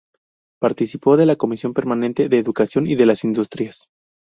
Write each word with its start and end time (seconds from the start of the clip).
Participó 0.59 1.15
de 1.15 1.27
la 1.27 1.35
comisión 1.35 1.75
permanente 1.75 2.27
de 2.27 2.39
Educación 2.39 2.87
y 2.87 2.95
la 2.95 3.05
de 3.13 3.19
Industrias. 3.21 3.91